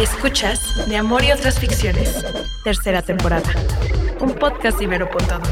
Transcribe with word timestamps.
Escuchas 0.00 0.88
De 0.88 0.96
Amor 0.96 1.24
y 1.24 1.30
otras 1.30 1.58
ficciones, 1.58 2.24
tercera 2.64 3.02
temporada. 3.02 3.50
Un 4.18 4.32
podcast 4.32 4.78
de 4.78 4.84
Ibero.2, 4.84 5.42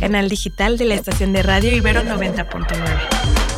canal 0.00 0.30
digital 0.30 0.78
de 0.78 0.86
la 0.86 0.94
estación 0.94 1.34
de 1.34 1.42
radio 1.42 1.76
Ibero 1.76 2.00
90.9. 2.02 3.51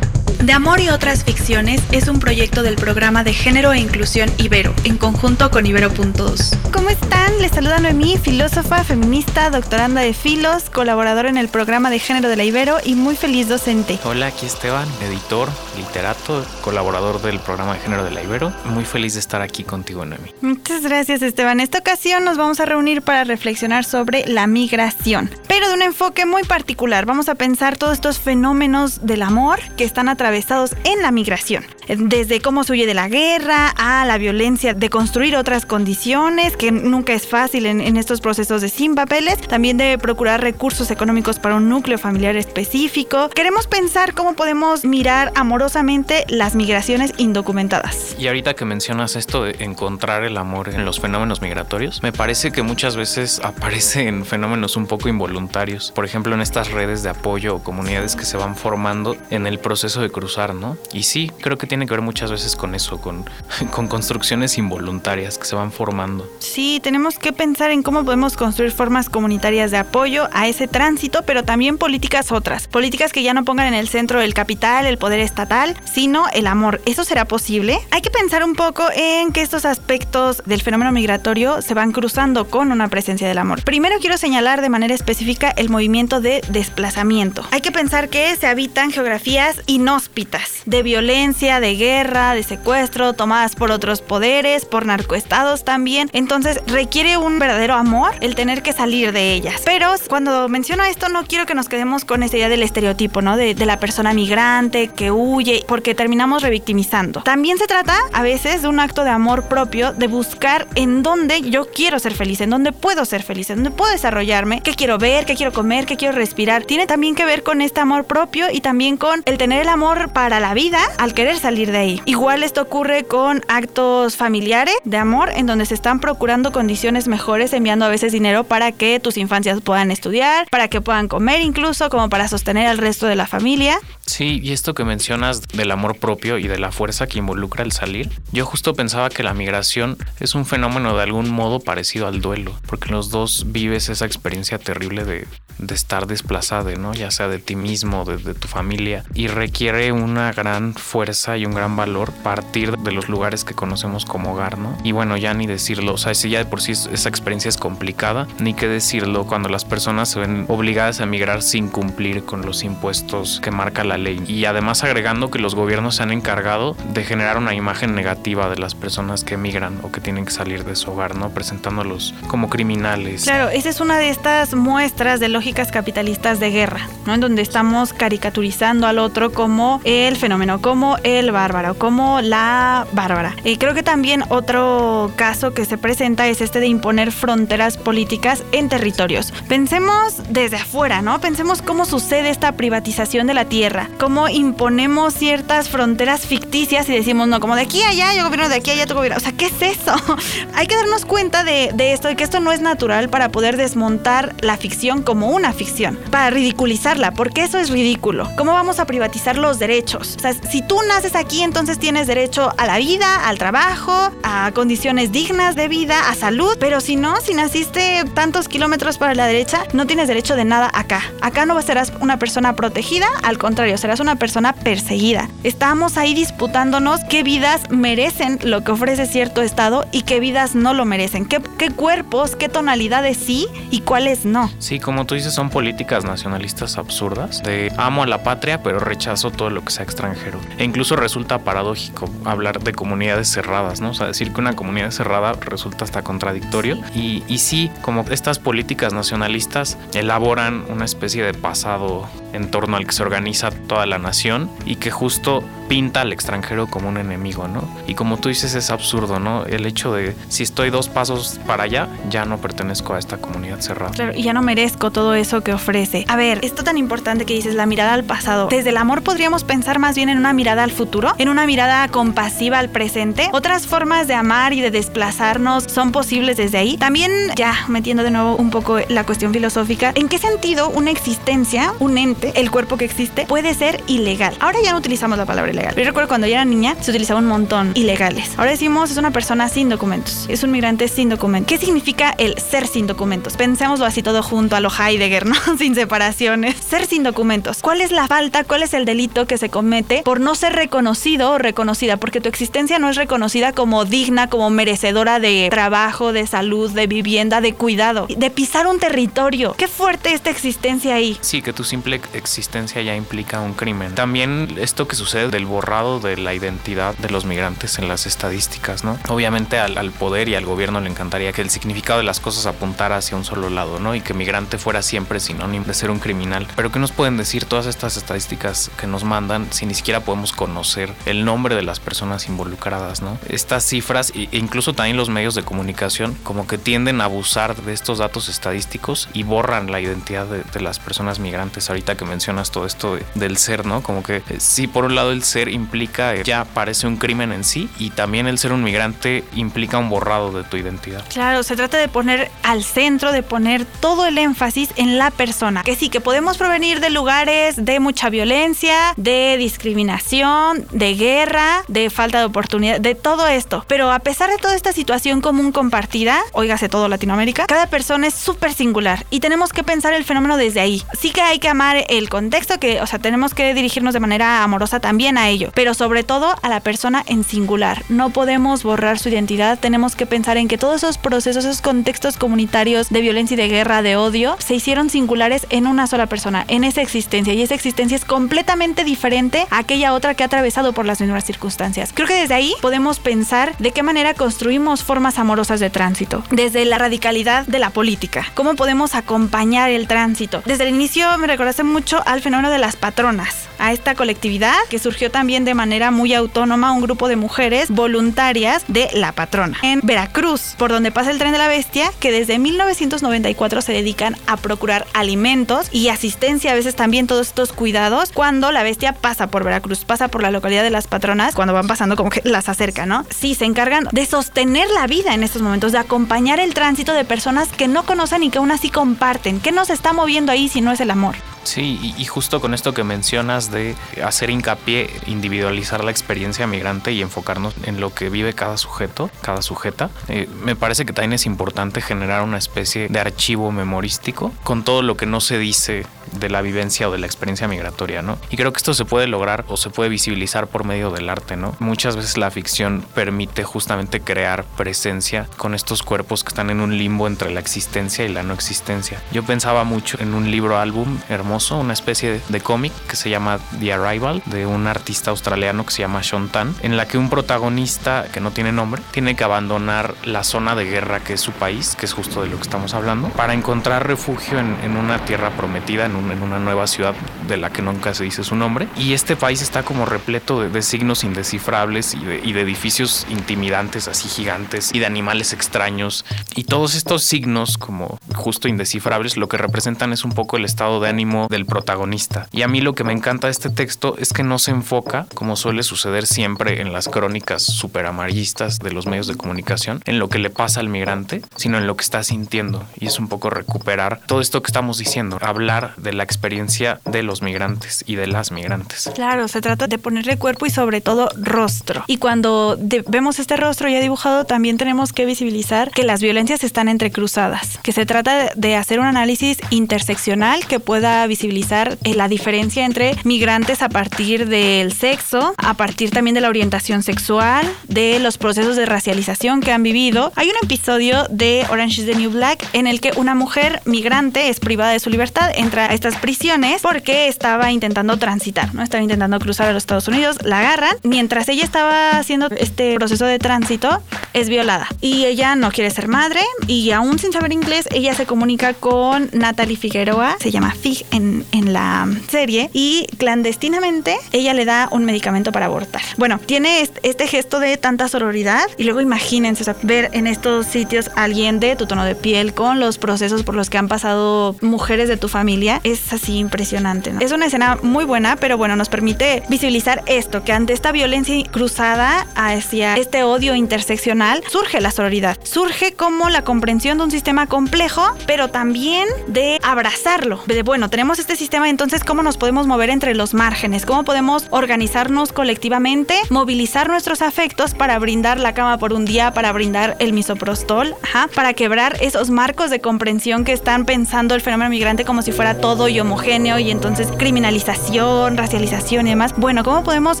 De 0.48 0.54
Amor 0.54 0.80
y 0.80 0.88
otras 0.88 1.24
ficciones 1.24 1.82
es 1.92 2.08
un 2.08 2.20
proyecto 2.20 2.62
del 2.62 2.76
programa 2.76 3.22
de 3.22 3.34
género 3.34 3.74
e 3.74 3.80
inclusión 3.80 4.30
Ibero, 4.38 4.72
en 4.84 4.96
conjunto 4.96 5.50
con 5.50 5.66
Ibero.2. 5.66 6.70
¿Cómo 6.72 6.88
están? 6.88 7.38
Les 7.38 7.52
saluda 7.52 7.78
Noemí, 7.80 8.16
filósofa, 8.16 8.82
feminista, 8.82 9.50
doctoranda 9.50 10.00
de 10.00 10.14
filos, 10.14 10.70
colaboradora 10.70 11.28
en 11.28 11.36
el 11.36 11.48
programa 11.48 11.90
de 11.90 11.98
género 11.98 12.30
de 12.30 12.36
la 12.36 12.44
Ibero 12.44 12.78
y 12.82 12.94
muy 12.94 13.14
feliz 13.14 13.48
docente. 13.48 13.98
Hola, 14.04 14.28
aquí 14.28 14.46
Esteban, 14.46 14.88
editor, 15.02 15.50
literato, 15.76 16.42
colaborador 16.62 17.20
del 17.20 17.40
programa 17.40 17.74
de 17.74 17.80
género 17.80 18.04
de 18.04 18.10
la 18.10 18.22
Ibero. 18.22 18.50
Muy 18.64 18.86
feliz 18.86 19.14
de 19.14 19.20
estar 19.20 19.42
aquí 19.42 19.64
contigo, 19.64 20.06
Noemí. 20.06 20.32
Muchas 20.40 20.80
gracias, 20.80 21.20
Esteban. 21.20 21.60
En 21.60 21.64
esta 21.64 21.80
ocasión 21.80 22.24
nos 22.24 22.38
vamos 22.38 22.58
a 22.58 22.64
reunir 22.64 23.02
para 23.02 23.24
reflexionar 23.24 23.84
sobre 23.84 24.26
la 24.26 24.46
migración, 24.46 25.30
pero 25.46 25.68
de 25.68 25.74
un 25.74 25.82
enfoque 25.82 26.24
muy 26.24 26.42
particular. 26.44 27.04
Vamos 27.04 27.28
a 27.28 27.34
pensar 27.34 27.76
todos 27.76 27.92
estos 27.92 28.18
fenómenos 28.18 29.04
del 29.04 29.20
amor 29.20 29.60
que 29.76 29.84
están 29.84 30.08
atravesados 30.38 30.76
en 30.84 31.02
la 31.02 31.10
migración. 31.10 31.64
Desde 31.88 32.40
cómo 32.40 32.64
se 32.64 32.72
huye 32.74 32.86
de 32.86 32.92
la 32.92 33.08
guerra 33.08 33.72
a 33.76 34.04
la 34.04 34.18
violencia 34.18 34.74
de 34.74 34.90
construir 34.90 35.36
otras 35.36 35.64
condiciones, 35.64 36.54
que 36.56 36.70
nunca 36.70 37.14
es 37.14 37.26
fácil 37.26 37.64
en, 37.64 37.96
estos 37.96 38.20
procesos 38.20 38.60
de 38.60 38.68
sin 38.68 38.94
papeles. 38.94 39.40
También 39.40 39.78
de 39.78 39.96
procurar 39.96 40.42
recursos 40.42 40.90
económicos 40.90 41.38
para 41.38 41.56
un 41.56 41.68
núcleo 41.70 41.96
familiar 41.96 42.36
específico. 42.36 43.30
Queremos 43.30 43.66
pensar 43.66 44.12
cómo 44.12 44.34
podemos 44.34 44.84
mirar 44.84 45.32
amorosamente 45.34 46.24
las 46.28 46.54
migraciones 46.54 47.14
indocumentadas. 47.16 48.14
Y 48.18 48.26
ahorita 48.26 48.54
que 48.54 48.66
mencionas 48.66 49.16
esto 49.16 49.44
de 49.44 49.56
encontrar 49.60 50.24
el 50.24 50.36
amor 50.36 50.68
en 50.68 50.84
los 50.84 51.00
fenómenos 51.00 51.40
migratorios, 51.40 52.02
me 52.02 52.12
parece 52.12 52.52
que 52.52 52.62
muchas 52.62 52.96
veces 52.96 53.40
aparecen 53.42 54.26
fenómenos 54.26 54.76
un 54.76 54.86
poco 54.86 55.08
involuntarios. 55.08 55.90
Por 55.92 56.04
ejemplo, 56.04 56.34
en 56.34 56.42
estas 56.42 56.70
redes 56.70 57.02
de 57.02 57.08
apoyo 57.08 57.56
o 57.56 57.62
comunidades 57.62 58.14
que 58.14 58.26
se 58.26 58.36
van 58.36 58.56
formando 58.56 59.16
en 59.30 59.46
el 59.46 59.58
proceso 59.58 60.02
de 60.02 60.10
cruzar, 60.10 60.27
¿no? 60.36 60.76
Y 60.92 61.04
sí, 61.04 61.30
creo 61.40 61.56
que 61.56 61.66
tiene 61.66 61.86
que 61.86 61.92
ver 61.92 62.02
muchas 62.02 62.30
veces 62.30 62.54
con 62.54 62.74
eso, 62.74 63.00
con, 63.00 63.24
con 63.70 63.88
construcciones 63.88 64.58
involuntarias 64.58 65.38
que 65.38 65.46
se 65.46 65.56
van 65.56 65.72
formando. 65.72 66.30
Sí, 66.38 66.80
tenemos 66.82 67.18
que 67.18 67.32
pensar 67.32 67.70
en 67.70 67.82
cómo 67.82 68.04
podemos 68.04 68.36
construir 68.36 68.72
formas 68.72 69.08
comunitarias 69.08 69.70
de 69.70 69.78
apoyo 69.78 70.28
a 70.32 70.48
ese 70.48 70.68
tránsito, 70.68 71.22
pero 71.22 71.44
también 71.44 71.78
políticas 71.78 72.30
otras. 72.30 72.68
Políticas 72.68 73.12
que 73.12 73.22
ya 73.22 73.34
no 73.34 73.44
pongan 73.44 73.68
en 73.68 73.74
el 73.74 73.88
centro 73.88 74.20
el 74.20 74.34
capital, 74.34 74.86
el 74.86 74.98
poder 74.98 75.20
estatal, 75.20 75.76
sino 75.90 76.26
el 76.32 76.46
amor. 76.46 76.80
¿Eso 76.84 77.04
será 77.04 77.24
posible? 77.24 77.78
Hay 77.90 78.02
que 78.02 78.10
pensar 78.10 78.44
un 78.44 78.54
poco 78.54 78.84
en 78.94 79.32
que 79.32 79.42
estos 79.42 79.64
aspectos 79.64 80.42
del 80.44 80.62
fenómeno 80.62 80.92
migratorio 80.92 81.62
se 81.62 81.74
van 81.74 81.92
cruzando 81.92 82.48
con 82.48 82.70
una 82.72 82.88
presencia 82.88 83.26
del 83.26 83.38
amor. 83.38 83.62
Primero 83.62 83.96
quiero 84.00 84.18
señalar 84.18 84.60
de 84.60 84.68
manera 84.68 84.94
específica 84.94 85.50
el 85.50 85.70
movimiento 85.70 86.20
de 86.20 86.42
desplazamiento. 86.48 87.44
Hay 87.50 87.60
que 87.60 87.72
pensar 87.72 88.08
que 88.08 88.36
se 88.36 88.46
habitan 88.46 88.90
geografías 88.90 89.62
inhóspitas 89.66 90.17
de 90.66 90.82
violencia, 90.82 91.60
de 91.60 91.76
guerra, 91.76 92.34
de 92.34 92.42
secuestro, 92.42 93.12
tomadas 93.12 93.54
por 93.54 93.70
otros 93.70 94.00
poderes, 94.00 94.64
por 94.64 94.84
narcoestados 94.84 95.64
también. 95.64 96.10
Entonces 96.12 96.60
requiere 96.66 97.16
un 97.16 97.38
verdadero 97.38 97.74
amor 97.74 98.16
el 98.20 98.34
tener 98.34 98.62
que 98.62 98.72
salir 98.72 99.12
de 99.12 99.32
ellas. 99.32 99.62
Pero 99.64 99.92
cuando 100.08 100.48
menciono 100.48 100.82
esto 100.82 101.08
no 101.08 101.24
quiero 101.24 101.46
que 101.46 101.54
nos 101.54 101.68
quedemos 101.68 102.04
con 102.04 102.24
esa 102.24 102.36
idea 102.36 102.48
del 102.48 102.64
estereotipo, 102.64 103.22
¿no? 103.22 103.36
De, 103.36 103.54
de 103.54 103.64
la 103.64 103.78
persona 103.78 104.12
migrante 104.12 104.88
que 104.88 105.12
huye, 105.12 105.64
porque 105.68 105.94
terminamos 105.94 106.42
revictimizando. 106.42 107.22
También 107.22 107.58
se 107.58 107.68
trata 107.68 107.96
a 108.12 108.22
veces 108.22 108.62
de 108.62 108.68
un 108.68 108.80
acto 108.80 109.04
de 109.04 109.10
amor 109.10 109.44
propio, 109.44 109.92
de 109.92 110.08
buscar 110.08 110.66
en 110.74 111.04
dónde 111.04 111.42
yo 111.42 111.70
quiero 111.70 112.00
ser 112.00 112.14
feliz, 112.14 112.40
en 112.40 112.50
dónde 112.50 112.72
puedo 112.72 113.04
ser 113.04 113.22
feliz, 113.22 113.50
en 113.50 113.62
dónde 113.62 113.70
puedo 113.70 113.92
desarrollarme, 113.92 114.62
qué 114.62 114.74
quiero 114.74 114.98
ver, 114.98 115.26
qué 115.26 115.36
quiero 115.36 115.52
comer, 115.52 115.86
qué 115.86 115.96
quiero 115.96 116.16
respirar. 116.16 116.64
Tiene 116.64 116.88
también 116.88 117.14
que 117.14 117.24
ver 117.24 117.44
con 117.44 117.60
este 117.60 117.80
amor 117.80 118.04
propio 118.04 118.46
y 118.50 118.60
también 118.60 118.96
con 118.96 119.22
el 119.24 119.38
tener 119.38 119.62
el 119.62 119.68
amor 119.68 120.07
para 120.08 120.40
la 120.40 120.54
vida 120.54 120.80
al 120.98 121.14
querer 121.14 121.38
salir 121.38 121.72
de 121.72 121.78
ahí. 121.78 122.02
Igual 122.04 122.42
esto 122.42 122.62
ocurre 122.62 123.04
con 123.04 123.42
actos 123.48 124.16
familiares 124.16 124.74
de 124.84 124.96
amor 124.96 125.30
en 125.34 125.46
donde 125.46 125.66
se 125.66 125.74
están 125.74 126.00
procurando 126.00 126.52
condiciones 126.52 127.08
mejores, 127.08 127.52
enviando 127.52 127.84
a 127.84 127.88
veces 127.88 128.12
dinero 128.12 128.44
para 128.44 128.72
que 128.72 129.00
tus 129.00 129.16
infancias 129.16 129.60
puedan 129.60 129.90
estudiar, 129.90 130.46
para 130.50 130.68
que 130.68 130.80
puedan 130.80 131.08
comer 131.08 131.40
incluso, 131.40 131.90
como 131.90 132.08
para 132.08 132.28
sostener 132.28 132.66
al 132.66 132.78
resto 132.78 133.06
de 133.06 133.16
la 133.16 133.26
familia. 133.26 133.78
Sí, 134.06 134.40
y 134.42 134.52
esto 134.52 134.74
que 134.74 134.84
mencionas 134.84 135.42
del 135.42 135.70
amor 135.70 135.98
propio 135.98 136.38
y 136.38 136.48
de 136.48 136.58
la 136.58 136.72
fuerza 136.72 137.06
que 137.06 137.18
involucra 137.18 137.62
el 137.62 137.72
salir, 137.72 138.10
yo 138.32 138.46
justo 138.46 138.74
pensaba 138.74 139.10
que 139.10 139.22
la 139.22 139.34
migración 139.34 139.98
es 140.18 140.34
un 140.34 140.46
fenómeno 140.46 140.96
de 140.96 141.02
algún 141.02 141.30
modo 141.30 141.60
parecido 141.60 142.06
al 142.06 142.20
duelo, 142.20 142.58
porque 142.66 142.90
los 142.90 143.10
dos 143.10 143.52
vives 143.52 143.88
esa 143.88 144.06
experiencia 144.06 144.58
terrible 144.58 145.04
de, 145.04 145.26
estar 145.74 146.06
desplazada, 146.06 146.72
¿no? 146.76 146.94
Ya 146.94 147.10
sea 147.10 147.28
de 147.28 147.38
ti 147.38 147.56
mismo, 147.56 148.04
de, 148.04 148.16
de 148.16 148.34
tu 148.34 148.48
familia, 148.48 149.04
y 149.14 149.26
requiere 149.26 149.92
una 149.98 150.32
gran 150.32 150.74
fuerza 150.74 151.36
y 151.36 151.46
un 151.46 151.54
gran 151.54 151.76
valor 151.76 152.12
partir 152.12 152.78
de 152.78 152.92
los 152.92 153.08
lugares 153.08 153.44
que 153.44 153.54
conocemos 153.54 154.04
como 154.04 154.32
hogar, 154.32 154.58
¿no? 154.58 154.76
Y 154.84 154.92
bueno, 154.92 155.16
ya 155.16 155.34
ni 155.34 155.46
decirlo, 155.46 155.94
o 155.94 155.98
sea, 155.98 156.14
si 156.14 156.30
ya 156.30 156.38
de 156.38 156.44
por 156.46 156.60
sí 156.60 156.72
esa 156.72 157.08
experiencia 157.08 157.48
es 157.48 157.56
complicada, 157.56 158.26
ni 158.38 158.54
qué 158.54 158.68
decirlo 158.68 159.26
cuando 159.26 159.48
las 159.48 159.64
personas 159.64 160.08
se 160.08 160.20
ven 160.20 160.46
obligadas 160.48 161.00
a 161.00 161.06
migrar 161.06 161.42
sin 161.42 161.68
cumplir 161.68 162.24
con 162.24 162.42
los 162.42 162.64
impuestos 162.64 163.40
que 163.42 163.50
marca 163.50 163.84
la 163.84 163.98
ley. 163.98 164.22
Y 164.26 164.44
además 164.44 164.84
agregando 164.84 165.30
que 165.30 165.38
los 165.38 165.54
gobiernos 165.54 165.96
se 165.96 166.02
han 166.02 166.12
encargado 166.12 166.76
de 166.92 167.04
generar 167.04 167.38
una 167.38 167.54
imagen 167.54 167.94
negativa 167.94 168.48
de 168.48 168.56
las 168.56 168.74
personas 168.74 169.24
que 169.24 169.34
emigran 169.34 169.80
o 169.82 169.92
que 169.92 170.00
tienen 170.00 170.24
que 170.24 170.30
salir 170.30 170.64
de 170.64 170.76
su 170.76 170.90
hogar, 170.90 171.14
¿no? 171.14 171.30
Presentándolos 171.30 172.14
como 172.28 172.48
criminales. 172.48 173.24
Claro, 173.24 173.48
esa 173.48 173.68
es 173.68 173.80
una 173.80 173.98
de 173.98 174.10
estas 174.10 174.54
muestras 174.54 175.20
de 175.20 175.28
lógicas 175.28 175.70
capitalistas 175.70 176.40
de 176.40 176.50
guerra, 176.50 176.88
¿no? 177.06 177.14
En 177.14 177.20
donde 177.20 177.42
estamos 177.42 177.92
caricaturizando 177.92 178.86
al 178.86 178.98
otro 178.98 179.32
como 179.32 179.77
el 179.84 180.16
fenómeno, 180.16 180.60
como 180.60 180.96
el 181.02 181.30
bárbaro, 181.30 181.74
como 181.78 182.20
la 182.20 182.86
bárbara. 182.92 183.34
Y 183.44 183.56
creo 183.56 183.74
que 183.74 183.82
también 183.82 184.24
otro 184.28 185.12
caso 185.16 185.52
que 185.54 185.64
se 185.64 185.78
presenta 185.78 186.26
es 186.28 186.40
este 186.40 186.60
de 186.60 186.66
imponer 186.66 187.12
fronteras 187.12 187.76
políticas 187.76 188.42
en 188.52 188.68
territorios. 188.68 189.32
Pensemos 189.48 190.22
desde 190.28 190.56
afuera, 190.56 191.02
¿no? 191.02 191.20
Pensemos 191.20 191.62
cómo 191.62 191.84
sucede 191.84 192.30
esta 192.30 192.52
privatización 192.52 193.26
de 193.26 193.34
la 193.34 193.44
tierra, 193.44 193.88
cómo 193.98 194.28
imponemos 194.28 195.14
ciertas 195.14 195.68
fronteras 195.68 196.26
ficticias 196.26 196.88
y 196.88 196.92
decimos, 196.92 197.28
no, 197.28 197.40
como 197.40 197.56
de 197.56 197.62
aquí 197.62 197.82
a 197.82 197.88
allá, 197.88 198.14
yo 198.14 198.24
gobierno 198.24 198.48
de 198.48 198.56
aquí 198.56 198.70
a 198.70 198.74
allá, 198.74 198.86
tu 198.86 198.94
gobierno. 198.94 199.18
O 199.18 199.20
sea, 199.20 199.32
¿qué 199.32 199.46
es 199.46 199.62
eso? 199.62 199.94
Hay 200.54 200.66
que 200.66 200.76
darnos 200.76 201.04
cuenta 201.04 201.44
de, 201.44 201.70
de 201.74 201.92
esto 201.92 202.10
y 202.10 202.16
que 202.16 202.24
esto 202.24 202.40
no 202.40 202.52
es 202.52 202.60
natural 202.60 203.08
para 203.08 203.30
poder 203.30 203.56
desmontar 203.56 204.34
la 204.40 204.56
ficción 204.56 205.02
como 205.02 205.30
una 205.30 205.52
ficción, 205.52 205.98
para 206.10 206.30
ridiculizarla, 206.30 207.12
porque 207.12 207.42
eso 207.42 207.58
es 207.58 207.70
ridículo. 207.70 208.28
¿Cómo 208.36 208.52
vamos 208.52 208.80
a 208.80 208.86
privatizar 208.86 209.36
los 209.38 209.58
derechos? 209.58 209.67
O 209.68 210.04
sea, 210.04 210.32
si 210.32 210.62
tú 210.62 210.78
naces 210.88 211.14
aquí, 211.14 211.42
entonces 211.42 211.78
tienes 211.78 212.06
derecho 212.06 212.54
a 212.56 212.64
la 212.64 212.78
vida, 212.78 213.28
al 213.28 213.36
trabajo, 213.36 213.92
a 214.22 214.50
condiciones 214.54 215.12
dignas 215.12 215.56
de 215.56 215.68
vida, 215.68 216.08
a 216.08 216.14
salud. 216.14 216.56
Pero 216.58 216.80
si 216.80 216.96
no, 216.96 217.20
si 217.20 217.34
naciste 217.34 218.04
tantos 218.14 218.48
kilómetros 218.48 218.96
para 218.96 219.14
la 219.14 219.26
derecha, 219.26 219.64
no 219.74 219.86
tienes 219.86 220.08
derecho 220.08 220.36
de 220.36 220.46
nada 220.46 220.70
acá. 220.72 221.02
Acá 221.20 221.44
no 221.44 221.60
serás 221.60 221.92
una 222.00 222.18
persona 222.18 222.56
protegida, 222.56 223.08
al 223.22 223.36
contrario, 223.36 223.76
serás 223.76 224.00
una 224.00 224.16
persona 224.16 224.54
perseguida. 224.54 225.28
Estamos 225.44 225.98
ahí 225.98 226.14
disputándonos 226.14 227.04
qué 227.04 227.22
vidas 227.22 227.68
merecen 227.68 228.38
lo 228.44 228.64
que 228.64 228.72
ofrece 228.72 229.04
cierto 229.04 229.42
estado 229.42 229.86
y 229.92 230.02
qué 230.02 230.18
vidas 230.18 230.54
no 230.54 230.72
lo 230.72 230.86
merecen. 230.86 231.26
¿Qué, 231.26 231.42
qué 231.58 231.70
cuerpos, 231.70 232.36
qué 232.36 232.48
tonalidades 232.48 233.18
sí 233.18 233.48
y 233.70 233.80
cuáles 233.80 234.24
no? 234.24 234.50
Sí, 234.60 234.80
como 234.80 235.04
tú 235.04 235.14
dices, 235.14 235.34
son 235.34 235.50
políticas 235.50 236.04
nacionalistas 236.04 236.78
absurdas 236.78 237.42
de 237.42 237.70
amo 237.76 238.04
a 238.04 238.06
la 238.06 238.22
patria, 238.22 238.62
pero 238.62 238.78
rechazo 238.78 239.30
todo 239.30 239.50
lo 239.50 239.57
que 239.62 239.72
sea 239.72 239.84
extranjero. 239.84 240.38
E 240.58 240.64
incluso 240.64 240.96
resulta 240.96 241.38
paradójico 241.38 242.08
hablar 242.24 242.60
de 242.60 242.72
comunidades 242.72 243.28
cerradas, 243.28 243.80
¿no? 243.80 243.90
O 243.90 243.94
sea, 243.94 244.06
decir 244.06 244.32
que 244.32 244.40
una 244.40 244.54
comunidad 244.54 244.90
cerrada 244.90 245.32
resulta 245.32 245.84
hasta 245.84 246.02
contradictorio. 246.02 246.78
Y, 246.94 247.24
y 247.28 247.38
sí, 247.38 247.70
como 247.82 248.04
estas 248.10 248.38
políticas 248.38 248.92
nacionalistas 248.92 249.78
elaboran 249.94 250.64
una 250.68 250.84
especie 250.84 251.22
de 251.24 251.34
pasado 251.34 252.08
en 252.32 252.50
torno 252.50 252.76
al 252.76 252.86
que 252.86 252.92
se 252.92 253.02
organiza 253.02 253.50
toda 253.50 253.86
la 253.86 253.98
nación 253.98 254.50
y 254.64 254.76
que 254.76 254.90
justo 254.90 255.42
pinta 255.68 256.00
al 256.00 256.12
extranjero 256.12 256.66
como 256.66 256.88
un 256.88 256.96
enemigo, 256.96 257.46
¿no? 257.46 257.62
Y 257.86 257.94
como 257.94 258.16
tú 258.16 258.28
dices, 258.30 258.54
es 258.54 258.70
absurdo, 258.70 259.20
¿no? 259.20 259.44
El 259.44 259.66
hecho 259.66 259.92
de 259.92 260.16
si 260.28 260.42
estoy 260.42 260.70
dos 260.70 260.88
pasos 260.88 261.38
para 261.46 261.64
allá, 261.64 261.88
ya 262.08 262.24
no 262.24 262.38
pertenezco 262.38 262.94
a 262.94 262.98
esta 262.98 263.18
comunidad 263.18 263.60
cerrada. 263.60 263.92
Claro, 263.92 264.12
y 264.16 264.22
ya 264.22 264.32
no 264.32 264.42
merezco 264.42 264.90
todo 264.90 265.14
eso 265.14 265.42
que 265.42 265.52
ofrece. 265.52 266.04
A 266.08 266.16
ver, 266.16 266.40
esto 266.42 266.64
tan 266.64 266.78
importante 266.78 267.26
que 267.26 267.34
dices, 267.34 267.54
la 267.54 267.66
mirada 267.66 267.92
al 267.92 268.04
pasado. 268.04 268.48
Desde 268.50 268.70
el 268.70 268.78
amor 268.78 269.02
podríamos 269.02 269.44
pensar 269.44 269.78
más 269.78 269.94
bien 269.94 270.08
en 270.08 270.18
una 270.18 270.32
mirada 270.32 270.64
al 270.64 270.70
futuro, 270.70 271.14
en 271.18 271.28
una 271.28 271.46
mirada 271.46 271.86
compasiva 271.88 272.58
al 272.58 272.70
presente. 272.70 273.28
Otras 273.32 273.66
formas 273.66 274.08
de 274.08 274.14
amar 274.14 274.52
y 274.54 274.60
de 274.60 274.70
desplazarnos 274.70 275.64
son 275.64 275.92
posibles 275.92 276.38
desde 276.38 276.58
ahí. 276.58 276.78
También, 276.78 277.12
ya 277.36 277.54
metiendo 277.68 278.02
de 278.02 278.10
nuevo 278.10 278.36
un 278.36 278.50
poco 278.50 278.78
la 278.88 279.04
cuestión 279.04 279.32
filosófica, 279.32 279.92
¿en 279.94 280.08
qué 280.08 280.18
sentido 280.18 280.70
una 280.70 280.90
existencia, 280.90 281.72
un 281.78 281.98
ente, 281.98 282.17
el 282.22 282.50
cuerpo 282.50 282.76
que 282.76 282.84
existe 282.84 283.26
puede 283.26 283.54
ser 283.54 283.82
ilegal. 283.86 284.36
Ahora 284.40 284.58
ya 284.62 284.72
no 284.72 284.78
utilizamos 284.78 285.18
la 285.18 285.26
palabra 285.26 285.52
ilegal. 285.52 285.74
Yo 285.74 285.84
recuerdo 285.84 286.08
cuando 286.08 286.26
yo 286.26 286.34
era 286.34 286.44
niña 286.44 286.76
se 286.80 286.90
utilizaba 286.90 287.20
un 287.20 287.26
montón 287.26 287.72
ilegales. 287.74 288.30
Ahora 288.36 288.50
decimos 288.50 288.90
es 288.90 288.96
una 288.96 289.10
persona 289.10 289.48
sin 289.48 289.68
documentos, 289.68 290.26
es 290.28 290.42
un 290.42 290.50
migrante 290.50 290.88
sin 290.88 291.08
documentos. 291.08 291.48
¿Qué 291.48 291.64
significa 291.64 292.14
el 292.18 292.38
ser 292.38 292.66
sin 292.66 292.86
documentos? 292.86 293.36
Pensémoslo 293.36 293.84
así 293.84 294.02
todo 294.02 294.22
junto 294.22 294.56
a 294.56 294.60
lo 294.60 294.70
Heidegger, 294.70 295.26
¿no? 295.26 295.34
sin 295.58 295.74
separaciones. 295.74 296.56
Ser 296.56 296.86
sin 296.86 297.02
documentos. 297.02 297.58
¿Cuál 297.60 297.80
es 297.80 297.92
la 297.92 298.06
falta? 298.06 298.44
¿Cuál 298.44 298.62
es 298.62 298.74
el 298.74 298.84
delito 298.84 299.26
que 299.26 299.38
se 299.38 299.48
comete 299.48 300.02
por 300.02 300.20
no 300.20 300.34
ser 300.34 300.54
reconocido 300.54 301.32
o 301.32 301.38
reconocida? 301.38 301.96
Porque 301.96 302.20
tu 302.20 302.28
existencia 302.28 302.78
no 302.78 302.90
es 302.90 302.96
reconocida 302.96 303.52
como 303.52 303.84
digna, 303.84 304.28
como 304.28 304.50
merecedora 304.50 305.20
de 305.20 305.48
trabajo, 305.50 306.12
de 306.12 306.26
salud, 306.26 306.70
de 306.70 306.86
vivienda, 306.86 307.40
de 307.40 307.54
cuidado, 307.54 308.06
de 308.08 308.30
pisar 308.30 308.66
un 308.66 308.78
territorio. 308.78 309.54
Qué 309.56 309.68
fuerte 309.68 310.12
esta 310.12 310.30
existencia 310.30 310.94
ahí. 310.94 311.18
Sí, 311.20 311.42
que 311.42 311.52
tu 311.52 311.64
simple 311.64 312.00
existencia 312.12 312.82
ya 312.82 312.96
implica 312.96 313.40
un 313.40 313.54
crimen. 313.54 313.94
También 313.94 314.56
esto 314.58 314.88
que 314.88 314.96
sucede 314.96 315.28
del 315.28 315.46
borrado 315.46 316.00
de 316.00 316.16
la 316.16 316.34
identidad 316.34 316.96
de 316.96 317.10
los 317.10 317.24
migrantes 317.24 317.78
en 317.78 317.88
las 317.88 318.06
estadísticas, 318.06 318.84
¿no? 318.84 318.98
Obviamente 319.08 319.58
al, 319.58 319.90
poder 319.92 320.28
y 320.28 320.34
al 320.34 320.44
gobierno 320.44 320.80
le 320.80 320.90
encantaría 320.90 321.32
que 321.32 321.42
el 321.42 321.50
significado 321.50 321.98
de 321.98 322.04
las 322.04 322.20
cosas 322.20 322.46
apuntara 322.46 322.96
hacia 322.96 323.16
un 323.16 323.24
solo 323.24 323.50
lado, 323.50 323.78
¿no? 323.78 323.94
Y 323.94 324.00
que 324.00 324.14
migrante 324.14 324.58
fuera 324.58 324.82
siempre 324.82 325.20
sinónimo 325.20 325.64
de 325.64 325.74
ser 325.74 325.90
un 325.90 325.98
criminal. 325.98 326.46
Pero 326.56 326.70
¿qué 326.70 326.78
nos 326.78 326.92
pueden 326.92 327.16
decir 327.16 327.44
todas 327.44 327.66
estas 327.66 327.96
estadísticas 327.96 328.70
que 328.78 328.86
nos 328.86 329.04
mandan 329.04 329.52
si 329.52 329.66
ni 329.66 329.74
siquiera 329.74 330.00
podemos 330.00 330.32
conocer 330.32 330.92
el 331.06 331.24
nombre 331.24 331.54
de 331.54 331.62
las 331.62 331.80
personas 331.80 332.28
involucradas, 332.28 333.02
¿no? 333.02 333.18
Estas 333.28 333.64
cifras 333.64 334.12
e 334.14 334.28
incluso 334.32 334.72
también 334.72 334.96
los 334.96 335.08
medios 335.08 335.34
de 335.34 335.42
comunicación 335.42 336.14
como 336.22 336.46
que 336.46 336.58
tienden 336.58 337.00
a 337.00 337.04
abusar 337.04 337.56
de 337.56 337.72
estos 337.72 337.98
datos 337.98 338.28
estadísticos 338.28 339.08
y 339.12 339.22
borran 339.22 339.70
la 339.70 339.80
identidad 339.80 340.26
de, 340.26 340.42
de 340.42 340.60
las 340.60 340.78
personas 340.78 341.18
migrantes. 341.18 341.68
Ahorita 341.68 341.96
que 341.98 342.06
mencionas 342.06 342.50
todo 342.50 342.64
esto 342.64 342.96
de, 342.96 343.04
del 343.14 343.36
ser, 343.36 343.66
¿no? 343.66 343.82
Como 343.82 344.02
que 344.02 344.16
eh, 344.16 344.38
sí, 344.38 344.66
por 344.66 344.86
un 344.86 344.94
lado 344.94 345.12
el 345.12 345.22
ser 345.22 345.50
implica, 345.50 346.14
eh, 346.14 346.22
ya 346.24 346.46
parece 346.46 346.86
un 346.86 346.96
crimen 346.96 347.32
en 347.32 347.44
sí 347.44 347.68
y 347.78 347.90
también 347.90 348.26
el 348.26 348.38
ser 348.38 348.52
un 348.52 348.62
migrante 348.62 349.24
implica 349.34 349.76
un 349.76 349.90
borrado 349.90 350.32
de 350.32 350.44
tu 350.44 350.56
identidad. 350.56 351.04
Claro, 351.12 351.42
se 351.42 351.56
trata 351.56 351.76
de 351.76 351.88
poner 351.88 352.30
al 352.42 352.64
centro, 352.64 353.12
de 353.12 353.22
poner 353.22 353.66
todo 353.66 354.06
el 354.06 354.16
énfasis 354.16 354.70
en 354.76 354.96
la 354.96 355.10
persona. 355.10 355.62
Que 355.62 355.76
sí, 355.76 355.90
que 355.90 356.00
podemos 356.00 356.38
provenir 356.38 356.80
de 356.80 356.88
lugares 356.88 357.56
de 357.62 357.80
mucha 357.80 358.08
violencia, 358.08 358.94
de 358.96 359.36
discriminación, 359.38 360.66
de 360.70 360.94
guerra, 360.94 361.64
de 361.68 361.90
falta 361.90 362.20
de 362.20 362.24
oportunidad, 362.24 362.80
de 362.80 362.94
todo 362.94 363.26
esto. 363.26 363.64
Pero 363.68 363.92
a 363.92 363.98
pesar 363.98 364.30
de 364.30 364.36
toda 364.36 364.54
esta 364.54 364.72
situación 364.72 365.20
común 365.20 365.52
compartida, 365.52 366.20
oígase 366.32 366.68
todo 366.68 366.88
Latinoamérica, 366.88 367.46
cada 367.46 367.66
persona 367.66 368.06
es 368.06 368.14
súper 368.14 368.54
singular 368.54 369.04
y 369.10 369.20
tenemos 369.20 369.52
que 369.52 369.64
pensar 369.64 369.92
el 369.92 370.04
fenómeno 370.04 370.36
desde 370.36 370.60
ahí. 370.60 370.82
Sí 370.98 371.10
que 371.10 371.20
hay 371.20 371.38
que 371.38 371.48
amar 371.48 371.84
el 371.88 372.08
contexto, 372.08 372.58
que, 372.58 372.80
o 372.80 372.86
sea, 372.86 372.98
tenemos 372.98 373.34
que 373.34 373.54
dirigirnos 373.54 373.94
de 373.94 374.00
manera 374.00 374.42
amorosa 374.42 374.80
también 374.80 375.18
a 375.18 375.28
ello, 375.28 375.50
pero 375.54 375.74
sobre 375.74 376.04
todo 376.04 376.34
a 376.42 376.48
la 376.48 376.60
persona 376.60 377.02
en 377.06 377.24
singular. 377.24 377.84
No 377.88 378.10
podemos 378.10 378.62
borrar 378.62 378.98
su 378.98 379.08
identidad, 379.08 379.58
tenemos 379.58 379.96
que 379.96 380.06
pensar 380.06 380.36
en 380.36 380.48
que 380.48 380.58
todos 380.58 380.82
esos 380.82 380.98
procesos, 380.98 381.44
esos 381.44 381.62
contextos 381.62 382.16
comunitarios 382.16 382.88
de 382.90 383.00
violencia 383.00 383.34
y 383.34 383.38
de 383.38 383.48
guerra, 383.48 383.82
de 383.82 383.96
odio, 383.96 384.36
se 384.38 384.54
hicieron 384.54 384.90
singulares 384.90 385.46
en 385.50 385.66
una 385.66 385.86
sola 385.86 386.06
persona, 386.06 386.44
en 386.48 386.64
esa 386.64 386.82
existencia, 386.82 387.32
y 387.34 387.42
esa 387.42 387.54
existencia 387.54 387.96
es 387.96 388.04
completamente 388.04 388.84
diferente 388.84 389.46
a 389.50 389.58
aquella 389.58 389.94
otra 389.94 390.14
que 390.14 390.22
ha 390.22 390.26
atravesado 390.26 390.72
por 390.72 390.86
las 390.86 391.00
mismas 391.00 391.24
circunstancias. 391.24 391.92
Creo 391.94 392.08
que 392.08 392.14
desde 392.14 392.34
ahí 392.34 392.54
podemos 392.60 393.00
pensar 393.00 393.56
de 393.58 393.72
qué 393.72 393.82
manera 393.82 394.14
construimos 394.14 394.84
formas 394.84 395.18
amorosas 395.18 395.60
de 395.60 395.70
tránsito, 395.70 396.22
desde 396.30 396.64
la 396.64 396.78
radicalidad 396.78 397.46
de 397.46 397.58
la 397.58 397.70
política, 397.70 398.26
cómo 398.34 398.54
podemos 398.54 398.94
acompañar 398.94 399.70
el 399.70 399.88
tránsito. 399.88 400.42
Desde 400.44 400.64
el 400.64 400.74
inicio 400.74 401.16
me 401.18 401.26
recordaste 401.26 401.62
mucho 401.78 402.02
al 402.06 402.20
fenómeno 402.20 402.50
de 402.50 402.58
las 402.58 402.74
patronas, 402.74 403.46
a 403.60 403.72
esta 403.72 403.94
colectividad 403.94 404.56
que 404.68 404.80
surgió 404.80 405.12
también 405.12 405.44
de 405.44 405.54
manera 405.54 405.92
muy 405.92 406.12
autónoma, 406.12 406.72
un 406.72 406.80
grupo 406.80 407.06
de 407.06 407.14
mujeres 407.14 407.70
voluntarias 407.70 408.64
de 408.66 408.88
La 408.94 409.12
Patrona, 409.12 409.56
en 409.62 409.80
Veracruz, 409.84 410.56
por 410.58 410.72
donde 410.72 410.90
pasa 410.90 411.12
el 411.12 411.18
tren 411.18 411.30
de 411.30 411.38
la 411.38 411.46
bestia, 411.46 411.92
que 412.00 412.10
desde 412.10 412.40
1994 412.40 413.62
se 413.62 413.72
dedican 413.72 414.16
a 414.26 414.36
procurar 414.36 414.88
alimentos 414.92 415.68
y 415.70 415.88
asistencia, 415.88 416.50
a 416.50 416.56
veces 416.56 416.74
también 416.74 417.06
todos 417.06 417.28
estos 417.28 417.52
cuidados, 417.52 418.10
cuando 418.12 418.50
la 418.50 418.64
bestia 418.64 418.92
pasa 418.92 419.28
por 419.28 419.44
Veracruz, 419.44 419.84
pasa 419.84 420.08
por 420.08 420.20
la 420.20 420.32
localidad 420.32 420.64
de 420.64 420.70
Las 420.70 420.88
Patronas, 420.88 421.36
cuando 421.36 421.54
van 421.54 421.68
pasando 421.68 421.94
como 421.94 422.10
que 422.10 422.22
las 422.24 422.48
acerca, 422.48 422.86
¿no? 422.86 423.06
Sí, 423.10 423.36
se 423.36 423.44
encargan 423.44 423.86
de 423.92 424.04
sostener 424.04 424.68
la 424.70 424.88
vida 424.88 425.14
en 425.14 425.22
estos 425.22 425.42
momentos, 425.42 425.70
de 425.70 425.78
acompañar 425.78 426.40
el 426.40 426.54
tránsito 426.54 426.92
de 426.92 427.04
personas 427.04 427.46
que 427.50 427.68
no 427.68 427.84
conocen 427.84 428.24
y 428.24 428.30
que 428.30 428.38
aún 428.38 428.50
así 428.50 428.68
comparten. 428.68 429.38
¿Qué 429.38 429.52
nos 429.52 429.70
está 429.70 429.92
moviendo 429.92 430.32
ahí 430.32 430.48
si 430.48 430.60
no 430.60 430.72
es 430.72 430.80
el 430.80 430.90
amor? 430.90 431.14
Sí, 431.44 431.94
y, 431.96 432.04
justo 432.04 432.40
con 432.40 432.54
esto 432.54 432.74
que 432.74 432.84
mencionas 432.84 433.50
de 433.50 433.74
hacer 434.04 434.30
hincapié, 434.30 434.90
individualizar 435.06 435.82
la 435.82 435.90
experiencia 435.90 436.46
migrante 436.46 436.92
y 436.92 437.00
enfocarnos 437.00 437.54
en 437.64 437.80
lo 437.80 437.94
que 437.94 438.10
vive 438.10 438.34
cada 438.34 438.56
sujeto, 438.56 439.10
cada 439.22 439.42
sujeta, 439.42 439.90
eh, 440.08 440.28
me 440.42 440.56
parece 440.56 440.84
que 440.84 440.92
también 440.92 441.14
es 441.14 441.26
importante 441.26 441.80
generar 441.80 442.22
una 442.22 442.38
especie 442.38 442.88
de 442.88 443.00
archivo 443.00 443.50
memorístico 443.50 444.32
con 444.44 444.62
todo 444.62 444.82
lo 444.82 444.96
que 444.96 445.06
no 445.06 445.20
se 445.20 445.38
dice 445.38 445.86
de 446.12 446.28
la 446.28 446.42
vivencia 446.42 446.88
o 446.88 446.92
de 446.92 446.98
la 446.98 447.06
experiencia 447.06 447.48
migratoria, 447.48 448.02
¿no? 448.02 448.18
Y 448.30 448.36
creo 448.36 448.52
que 448.52 448.58
esto 448.58 448.74
se 448.74 448.84
puede 448.84 449.06
lograr 449.06 449.44
o 449.48 449.56
se 449.56 449.70
puede 449.70 449.90
visibilizar 449.90 450.46
por 450.46 450.64
medio 450.64 450.90
del 450.90 451.08
arte, 451.08 451.36
¿no? 451.36 451.54
Muchas 451.58 451.96
veces 451.96 452.16
la 452.16 452.30
ficción 452.30 452.84
permite 452.94 453.44
justamente 453.44 454.00
crear 454.00 454.44
presencia 454.56 455.28
con 455.36 455.54
estos 455.54 455.82
cuerpos 455.82 456.24
que 456.24 456.28
están 456.28 456.50
en 456.50 456.60
un 456.60 456.76
limbo 456.76 457.06
entre 457.06 457.30
la 457.30 457.40
existencia 457.40 458.04
y 458.04 458.08
la 458.08 458.22
no 458.22 458.34
existencia. 458.34 459.00
Yo 459.12 459.22
pensaba 459.22 459.64
mucho 459.64 459.98
en 460.00 460.14
un 460.14 460.30
libro 460.30 460.58
álbum 460.58 460.98
hermoso, 461.08 461.58
una 461.58 461.72
especie 461.72 462.20
de, 462.28 462.40
cómic 462.40 462.72
que 462.88 462.96
se 462.96 463.10
llama 463.10 463.38
The 463.58 463.72
Arrival, 463.72 464.22
de 464.26 464.46
un 464.46 464.66
artista 464.66 465.10
australiano 465.10 465.66
que 465.66 465.72
se 465.72 465.82
llama 465.82 466.02
Sean 466.02 466.28
Tan, 466.28 466.54
en 466.62 466.76
la 466.76 466.86
que 466.86 466.98
un 466.98 467.10
protagonista 467.10 468.06
que 468.12 468.20
no 468.20 468.30
tiene 468.30 468.52
nombre 468.52 468.80
tiene 468.92 469.16
que 469.16 469.24
abandonar 469.24 469.94
la 470.04 470.24
zona 470.24 470.54
de 470.54 470.64
guerra 470.64 471.00
que 471.00 471.14
es 471.14 471.20
su 471.20 471.32
país, 471.32 471.74
que 471.76 471.86
es 471.86 471.92
justo 471.92 472.22
de 472.22 472.28
lo 472.28 472.36
que 472.36 472.42
estamos 472.42 472.74
hablando, 472.74 473.08
para 473.10 473.34
encontrar 473.34 473.86
refugio 473.86 474.38
en, 474.38 474.56
en 474.62 474.76
una 474.76 475.04
tierra 475.04 475.30
prometida, 475.30 475.86
en 475.86 475.96
un 475.98 476.10
en 476.10 476.22
una 476.22 476.38
nueva 476.38 476.66
ciudad 476.66 476.94
de 477.26 477.36
la 477.36 477.50
que 477.50 477.62
nunca 477.62 477.94
se 477.94 478.04
dice 478.04 478.24
su 478.24 478.36
nombre. 478.36 478.68
Y 478.76 478.92
este 478.92 479.16
país 479.16 479.42
está 479.42 479.62
como 479.62 479.84
repleto 479.86 480.40
de, 480.40 480.48
de 480.48 480.62
signos 480.62 481.04
indescifrables 481.04 481.94
y 481.94 482.04
de, 482.04 482.20
y 482.24 482.32
de, 482.32 482.42
edificios 482.42 483.06
intimidantes, 483.10 483.88
así 483.88 484.08
gigantes, 484.08 484.74
y 484.74 484.78
de 484.78 484.86
animales 484.86 485.32
extraños. 485.32 486.04
Y 486.34 486.44
todos 486.44 486.74
estos 486.74 487.02
signos, 487.02 487.58
como 487.58 487.98
justo 488.14 488.48
indescifrables, 488.48 489.16
lo 489.16 489.28
que 489.28 489.36
representan 489.36 489.92
es 489.92 490.04
un 490.04 490.12
poco 490.12 490.36
el 490.36 490.44
estado 490.44 490.80
de 490.80 490.88
ánimo 490.88 491.26
del 491.28 491.46
protagonista. 491.46 492.28
Y 492.32 492.42
a 492.42 492.48
mí 492.48 492.60
lo 492.60 492.74
que 492.74 492.84
me 492.84 492.92
encanta 492.92 493.26
de 493.26 493.32
este 493.32 493.50
texto 493.50 493.96
es 493.98 494.12
que 494.12 494.22
no 494.22 494.38
se 494.38 494.50
enfoca, 494.50 495.06
como 495.14 495.36
suele 495.36 495.62
suceder 495.62 496.06
siempre 496.06 496.60
en 496.60 496.72
las 496.72 496.88
crónicas 496.88 497.42
super 497.42 497.86
amarillistas 497.86 498.58
de 498.58 498.72
los 498.72 498.86
medios 498.86 499.06
de 499.06 499.16
comunicación, 499.16 499.82
en 499.84 499.98
lo 499.98 500.08
que 500.08 500.18
le 500.18 500.30
pasa 500.30 500.60
al 500.60 500.68
migrante, 500.68 501.22
sino 501.36 501.58
en 501.58 501.66
lo 501.66 501.76
que 501.76 501.82
está 501.82 502.02
sintiendo. 502.02 502.64
Y 502.78 502.86
es 502.86 502.98
un 502.98 503.08
poco 503.08 503.30
recuperar 503.30 504.00
todo 504.06 504.20
esto 504.20 504.42
que 504.42 504.48
estamos 504.48 504.78
diciendo, 504.78 505.18
hablar 505.20 505.74
de 505.76 505.87
la 505.92 506.02
experiencia 506.02 506.80
de 506.84 507.02
los 507.02 507.22
migrantes 507.22 507.84
y 507.86 507.96
de 507.96 508.06
las 508.06 508.32
migrantes. 508.32 508.90
Claro, 508.94 509.28
se 509.28 509.40
trata 509.40 509.66
de 509.66 509.78
ponerle 509.78 510.18
cuerpo 510.18 510.46
y 510.46 510.50
sobre 510.50 510.80
todo 510.80 511.08
rostro. 511.16 511.84
Y 511.86 511.98
cuando 511.98 512.56
de, 512.56 512.84
vemos 512.86 513.18
este 513.18 513.36
rostro 513.36 513.68
ya 513.68 513.80
dibujado, 513.80 514.24
también 514.24 514.58
tenemos 514.58 514.92
que 514.92 515.06
visibilizar 515.06 515.70
que 515.70 515.84
las 515.84 516.00
violencias 516.00 516.44
están 516.44 516.68
entrecruzadas, 516.68 517.58
que 517.62 517.72
se 517.72 517.86
trata 517.86 518.30
de 518.34 518.56
hacer 518.56 518.80
un 518.80 518.86
análisis 518.86 519.38
interseccional 519.50 520.46
que 520.46 520.60
pueda 520.60 521.06
visibilizar 521.06 521.78
eh, 521.84 521.94
la 521.94 522.08
diferencia 522.08 522.64
entre 522.64 522.96
migrantes 523.04 523.62
a 523.62 523.68
partir 523.68 524.28
del 524.28 524.72
sexo, 524.72 525.34
a 525.36 525.54
partir 525.54 525.90
también 525.90 526.14
de 526.14 526.20
la 526.20 526.28
orientación 526.28 526.82
sexual, 526.82 527.46
de 527.66 527.98
los 527.98 528.18
procesos 528.18 528.56
de 528.56 528.66
racialización 528.66 529.40
que 529.40 529.52
han 529.52 529.62
vivido. 529.62 530.12
Hay 530.16 530.28
un 530.28 530.36
episodio 530.42 531.06
de 531.10 531.46
Orange 531.50 531.82
is 531.82 531.86
the 531.86 531.94
New 531.94 532.10
Black 532.10 532.46
en 532.52 532.66
el 532.66 532.80
que 532.80 532.92
una 532.96 533.14
mujer 533.14 533.60
migrante 533.64 534.28
es 534.28 534.40
privada 534.40 534.72
de 534.72 534.80
su 534.80 534.90
libertad, 534.90 535.30
entra 535.34 535.66
a 535.66 535.74
estas 535.78 535.96
prisiones 535.96 536.60
porque 536.60 537.06
estaba 537.06 537.52
intentando 537.52 537.96
transitar, 537.98 538.52
¿no? 538.52 538.64
Estaba 538.64 538.82
intentando 538.82 539.20
cruzar 539.20 539.48
a 539.48 539.52
los 539.52 539.62
Estados 539.62 539.86
Unidos, 539.86 540.18
la 540.24 540.40
agarran. 540.40 540.74
Mientras 540.82 541.28
ella 541.28 541.44
estaba 541.44 541.90
haciendo 541.92 542.26
este 542.36 542.74
proceso 542.74 543.06
de 543.06 543.20
tránsito, 543.20 543.80
es 544.12 544.28
violada. 544.28 544.68
Y 544.80 545.04
ella 545.04 545.36
no 545.36 545.50
quiere 545.50 545.70
ser 545.70 545.88
madre 545.88 546.20
y 546.46 546.70
aún 546.70 546.98
sin 546.98 547.12
saber 547.12 547.32
inglés, 547.32 547.68
ella 547.70 547.94
se 547.94 548.06
comunica 548.06 548.54
con 548.54 549.10
Natalie 549.12 549.56
Figueroa, 549.56 550.16
se 550.20 550.30
llama 550.30 550.52
Fig 550.52 550.84
en, 550.90 551.24
en 551.32 551.52
la 551.52 551.88
serie, 552.08 552.50
y 552.52 552.86
clandestinamente 552.98 553.96
ella 554.12 554.34
le 554.34 554.44
da 554.44 554.68
un 554.70 554.84
medicamento 554.84 555.32
para 555.32 555.46
abortar. 555.46 555.82
Bueno, 555.96 556.18
tiene 556.24 556.68
este 556.82 557.06
gesto 557.06 557.40
de 557.40 557.56
tanta 557.56 557.88
sororidad 557.88 558.46
y 558.56 558.64
luego 558.64 558.80
imagínense, 558.80 559.48
o 559.50 559.54
ver 559.62 559.90
en 559.92 560.06
estos 560.06 560.46
sitios 560.46 560.90
a 560.96 561.04
alguien 561.04 561.40
de 561.40 561.56
tu 561.56 561.66
tono 561.66 561.84
de 561.84 561.94
piel 561.94 562.34
con 562.34 562.60
los 562.60 562.78
procesos 562.78 563.22
por 563.22 563.34
los 563.34 563.50
que 563.50 563.58
han 563.58 563.68
pasado 563.68 564.36
mujeres 564.40 564.88
de 564.88 564.96
tu 564.96 565.08
familia 565.08 565.60
es 565.64 565.92
así 565.92 566.18
impresionante. 566.18 566.92
Es 567.00 567.12
una 567.12 567.26
escena 567.26 567.58
muy 567.62 567.84
buena, 567.84 568.16
pero 568.16 568.36
bueno, 568.36 568.56
nos 568.56 568.68
permite 568.68 569.22
visibilizar 569.28 569.82
esto, 569.86 570.24
que 570.24 570.32
ante 570.32 570.52
esta 570.52 570.72
violencia 570.72 571.22
cruzada 571.30 572.06
hacia 572.14 572.76
este 572.76 573.02
odio 573.02 573.34
interseccional 573.34 573.98
surge 574.28 574.60
la 574.60 574.70
sororidad. 574.70 575.18
Surge 575.22 575.72
como 575.72 576.08
la 576.08 576.22
comprensión 576.22 576.78
de 576.78 576.84
un 576.84 576.90
sistema 576.90 577.26
complejo, 577.26 577.82
pero 578.06 578.28
también 578.28 578.86
de 579.06 579.38
abrazarlo. 579.42 580.20
De 580.26 580.42
bueno, 580.42 580.70
tenemos 580.70 580.98
este 580.98 581.16
sistema, 581.16 581.48
entonces, 581.48 581.84
¿cómo 581.84 582.02
nos 582.02 582.16
podemos 582.16 582.46
mover 582.46 582.70
entre 582.70 582.94
los 582.94 583.14
márgenes? 583.14 583.66
¿Cómo 583.66 583.84
podemos 583.84 584.26
organizarnos 584.30 585.12
colectivamente, 585.12 585.94
movilizar 586.10 586.68
nuestros 586.68 587.02
afectos 587.02 587.54
para 587.54 587.78
brindar 587.78 588.18
la 588.18 588.34
cama 588.34 588.58
por 588.58 588.72
un 588.72 588.84
día, 588.84 589.12
para 589.12 589.32
brindar 589.32 589.76
el 589.78 589.92
misoprostol, 589.92 590.74
para 591.14 591.34
quebrar 591.34 591.76
esos 591.80 592.10
marcos 592.10 592.50
de 592.50 592.60
comprensión 592.60 593.24
que 593.24 593.32
están 593.32 593.64
pensando 593.64 594.14
el 594.14 594.20
fenómeno 594.20 594.50
migrante 594.50 594.84
como 594.84 595.02
si 595.02 595.12
fuera 595.12 595.40
todo 595.40 595.68
y 595.68 595.80
homogéneo 595.80 596.38
y 596.38 596.50
entonces 596.50 596.88
criminalización, 596.96 598.16
racialización 598.16 598.86
y 598.86 598.90
demás? 598.90 599.14
Bueno, 599.16 599.44
¿cómo 599.44 599.64
podemos 599.64 600.00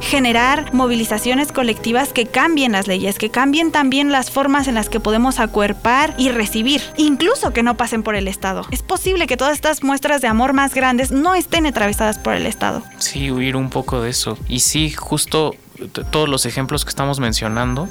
generar 0.00 0.72
movilizaciones 0.72 1.50
colectivas 1.50 2.12
que 2.12 2.26
cambien 2.26 2.72
las 2.72 2.86
leyes, 2.86 3.18
que 3.18 3.30
cambien 3.30 3.72
también 3.72 3.85
las 3.90 4.30
formas 4.30 4.68
en 4.68 4.74
las 4.74 4.88
que 4.88 5.00
podemos 5.00 5.40
acuerpar 5.40 6.14
y 6.18 6.28
recibir, 6.28 6.82
incluso 6.96 7.52
que 7.52 7.62
no 7.62 7.76
pasen 7.76 8.02
por 8.02 8.14
el 8.14 8.28
Estado? 8.28 8.66
Es 8.70 8.82
posible 8.82 9.26
que 9.26 9.36
todas 9.36 9.54
estas 9.54 9.82
muestras 9.82 10.20
de 10.20 10.28
amor 10.28 10.52
más 10.52 10.74
grandes 10.74 11.10
no 11.10 11.34
estén 11.34 11.66
atravesadas 11.66 12.18
por 12.18 12.34
el 12.34 12.46
Estado. 12.46 12.82
Sí, 12.98 13.30
huir 13.30 13.56
un 13.56 13.70
poco 13.70 14.00
de 14.02 14.10
eso. 14.10 14.38
Y 14.48 14.60
sí, 14.60 14.90
justo 14.90 15.54
todos 16.10 16.28
los 16.28 16.46
ejemplos 16.46 16.84
que 16.84 16.90
estamos 16.90 17.20
mencionando 17.20 17.88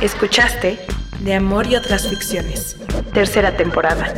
Escuchaste 0.00 0.78
De 1.20 1.34
Amor 1.34 1.66
y 1.66 1.76
otras 1.76 2.08
ficciones, 2.08 2.76
tercera 3.12 3.56
temporada. 3.56 4.12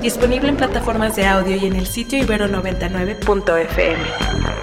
Disponible 0.00 0.48
en 0.48 0.56
plataformas 0.56 1.16
de 1.16 1.26
audio 1.26 1.56
y 1.56 1.66
en 1.66 1.76
el 1.76 1.86
sitio 1.86 2.22
ibero99.fm. 2.24 4.55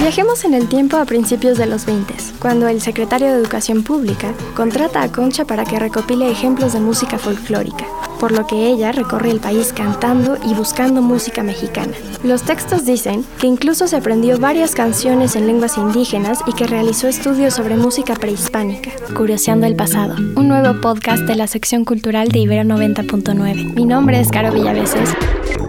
Viajemos 0.00 0.44
en 0.44 0.54
el 0.54 0.68
tiempo 0.68 0.96
a 0.96 1.04
principios 1.04 1.58
de 1.58 1.66
los 1.66 1.86
20, 1.86 2.14
cuando 2.40 2.68
el 2.68 2.80
secretario 2.80 3.28
de 3.28 3.38
Educación 3.38 3.82
Pública 3.82 4.32
contrata 4.54 5.02
a 5.02 5.10
Concha 5.10 5.44
para 5.44 5.64
que 5.64 5.78
recopile 5.78 6.30
ejemplos 6.30 6.72
de 6.72 6.80
música 6.80 7.18
folclórica 7.18 7.86
por 8.24 8.32
lo 8.32 8.46
que 8.46 8.68
ella 8.68 8.90
recorre 8.90 9.30
el 9.30 9.38
país 9.38 9.74
cantando 9.74 10.38
y 10.42 10.54
buscando 10.54 11.02
música 11.02 11.42
mexicana. 11.42 11.92
Los 12.22 12.42
textos 12.42 12.86
dicen 12.86 13.22
que 13.38 13.46
incluso 13.46 13.86
se 13.86 13.96
aprendió 13.96 14.38
varias 14.38 14.74
canciones 14.74 15.36
en 15.36 15.46
lenguas 15.46 15.76
indígenas 15.76 16.38
y 16.46 16.54
que 16.54 16.66
realizó 16.66 17.06
estudios 17.06 17.52
sobre 17.52 17.76
música 17.76 18.14
prehispánica. 18.14 18.92
Curioseando 19.14 19.66
el 19.66 19.76
pasado, 19.76 20.16
un 20.36 20.48
nuevo 20.48 20.80
podcast 20.80 21.24
de 21.24 21.34
la 21.34 21.46
sección 21.46 21.84
cultural 21.84 22.28
de 22.28 22.38
Ibero 22.38 22.62
90.9. 22.62 23.74
Mi 23.74 23.84
nombre 23.84 24.18
es 24.18 24.30
Caro 24.30 24.52
Villaveses. 24.52 25.10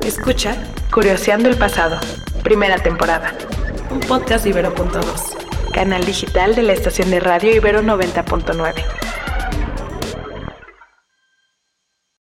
Escucha 0.05 0.55
Curioseando 0.93 1.49
el 1.49 1.57
pasado, 1.57 1.99
primera 2.41 2.77
temporada. 2.77 3.33
Un 3.95 4.01
podcast 4.01 4.43
de 4.43 4.49
Ibero.2, 4.49 5.71
canal 5.71 6.05
digital 6.05 6.53
de 6.53 6.63
la 6.63 6.73
estación 6.73 7.09
de 7.11 7.21
radio 7.21 7.55
Ibero 7.55 7.81
90.9. 7.81 9.04